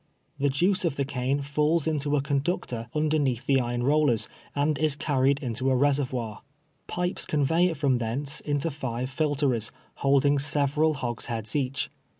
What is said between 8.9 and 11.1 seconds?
filterers, holding sev eral